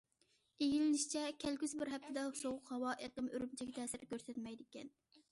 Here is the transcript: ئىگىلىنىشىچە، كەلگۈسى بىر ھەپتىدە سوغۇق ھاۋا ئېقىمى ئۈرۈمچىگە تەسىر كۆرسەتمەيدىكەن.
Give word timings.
ئىگىلىنىشىچە، 0.65 1.25
كەلگۈسى 1.43 1.77
بىر 1.81 1.91
ھەپتىدە 1.95 2.23
سوغۇق 2.39 2.71
ھاۋا 2.75 2.93
ئېقىمى 3.09 3.33
ئۈرۈمچىگە 3.35 3.75
تەسىر 3.83 4.07
كۆرسەتمەيدىكەن. 4.15 4.91